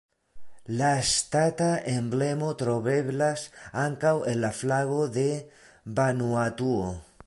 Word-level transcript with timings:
La 0.77 0.87
ŝtata 1.09 1.67
emblemo 1.91 2.49
troveblas 2.63 3.45
ankaŭ 3.85 4.17
en 4.33 4.43
la 4.47 4.53
flago 4.63 5.01
de 5.19 5.31
Vanuatuo. 6.01 6.95